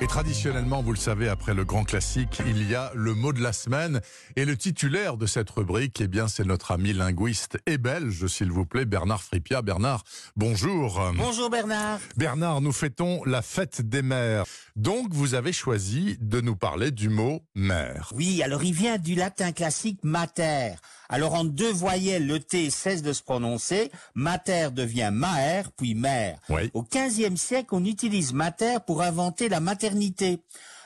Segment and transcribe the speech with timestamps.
[0.00, 3.42] Et traditionnellement, vous le savez, après le grand classique, il y a le mot de
[3.42, 4.00] la semaine.
[4.36, 8.52] Et le titulaire de cette rubrique, eh bien, c'est notre ami linguiste et belge, s'il
[8.52, 9.60] vous plaît, Bernard Fripia.
[9.60, 10.04] Bernard,
[10.36, 11.02] bonjour.
[11.16, 11.98] Bonjour Bernard.
[12.16, 14.44] Bernard, nous fêtons la fête des mères.
[14.76, 18.12] Donc, vous avez choisi de nous parler du mot mère.
[18.14, 20.76] Oui, alors il vient du latin classique mater.
[21.10, 26.38] Alors en deux voyelles, le T cesse de se prononcer, mater devient maer, puis mère.
[26.50, 26.70] Oui.
[26.74, 29.87] Au XVe siècle, on utilise mater pour inventer la maternité.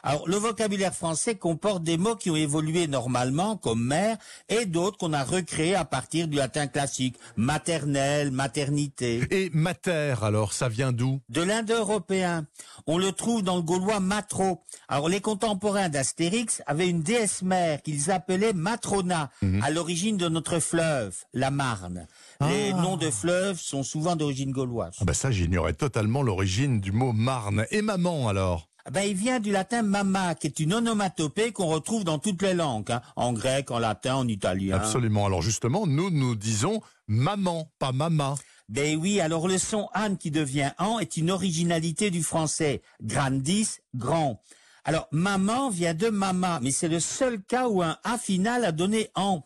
[0.05, 4.17] Alors le vocabulaire français comporte des mots qui ont évolué normalement, comme mère,
[4.49, 9.23] et d'autres qu'on a recréés à partir du latin classique, maternelle, maternité.
[9.31, 11.21] Et mater, alors, ça vient d'où?
[11.29, 12.47] De l'indo-européen.
[12.89, 14.61] On le trouve dans le gaulois matro.
[14.89, 19.31] Alors les contemporains d'Astérix avaient une déesse mère qu'ils appelaient Matrona,
[19.63, 22.09] à l'origine de notre fleuve, la Marne.
[22.41, 22.83] Les Ah.
[22.83, 24.97] noms de fleuves sont souvent d'origine gauloise.
[25.01, 27.67] ah ben Ça, j'ignorais totalement l'origine du mot Marne.
[27.71, 28.69] Et maman, alors?
[28.91, 32.55] Ben, il vient du latin mama, qui est une onomatopée qu'on retrouve dans toutes les
[32.55, 33.03] langues, hein.
[33.17, 34.77] en grec, en latin, en italien.
[34.77, 35.27] Absolument.
[35.27, 38.35] Alors justement, nous, nous disons maman, pas mama.
[38.69, 42.83] Ben oui, alors le son an qui devient an est une originalité du français.
[43.03, 44.41] Grandis, grand.
[44.85, 48.73] Alors maman vient de mama, mais c'est le seul cas où un a final a
[48.73, 49.45] donné an.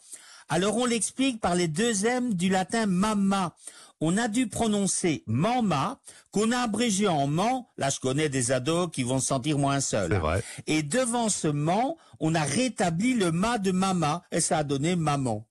[0.48, 3.55] Alors on l'explique par les deux M du latin mama.
[4.00, 5.98] On a dû prononcer mama,
[6.30, 7.62] qu'on a abrégé en man.
[7.78, 10.11] Là, je connais des ados qui vont se sentir moins seuls.
[10.12, 10.42] C'est vrai.
[10.66, 14.97] Et devant ce man, on a rétabli le ma de mama, et ça a donné
[14.97, 15.45] maman.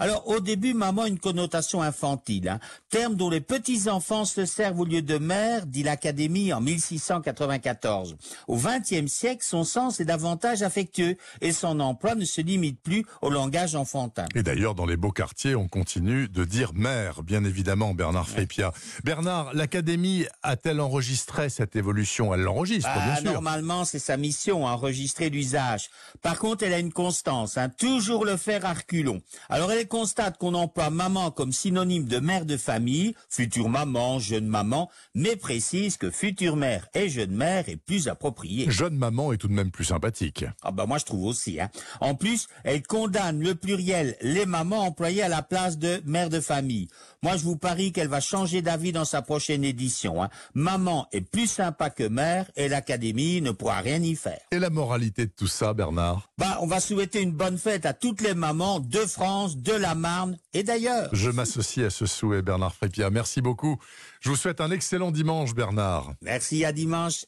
[0.00, 4.80] Alors, au début, maman a une connotation infantile, hein, terme dont les petits-enfants se servent
[4.80, 8.16] au lieu de mère, dit l'Académie en 1694.
[8.48, 13.04] Au XXe siècle, son sens est davantage affectueux et son emploi ne se limite plus
[13.20, 14.24] au langage enfantin.
[14.34, 18.72] Et d'ailleurs, dans les beaux quartiers, on continue de dire mère, bien évidemment, Bernard Frépia.
[19.04, 22.32] Bernard, l'Académie a-t-elle enregistré cette évolution?
[22.32, 23.32] Elle l'enregistre, Ah, bien sûr.
[23.32, 25.90] normalement, c'est sa mission, enregistrer l'usage.
[26.22, 29.20] Par contre, elle a une constance, hein, toujours le faire à reculons.
[29.50, 34.46] Alors, elle constate qu'on emploie maman comme synonyme de mère de famille, future maman, jeune
[34.46, 38.70] maman, mais précise que future mère et jeune mère est plus approprié.
[38.70, 40.44] Jeune maman est tout de même plus sympathique.
[40.62, 41.60] Ah bah moi je trouve aussi.
[41.60, 41.68] Hein.
[42.00, 46.40] En plus, elle condamne le pluriel les mamans employées à la place de mère de
[46.40, 46.88] famille.
[47.22, 50.22] Moi je vous parie qu'elle va changer d'avis dans sa prochaine édition.
[50.22, 50.30] Hein.
[50.54, 54.40] Maman est plus sympa que mère et l'Académie ne pourra rien y faire.
[54.52, 56.29] Et la moralité de tout ça, Bernard?
[56.40, 59.94] Bah on va souhaiter une bonne fête à toutes les mamans de France, de la
[59.94, 61.10] Marne et d'ailleurs.
[61.12, 63.10] Je m'associe à ce souhait, Bernard Frépia.
[63.10, 63.76] Merci beaucoup.
[64.20, 66.14] Je vous souhaite un excellent dimanche, Bernard.
[66.22, 67.26] Merci à dimanche.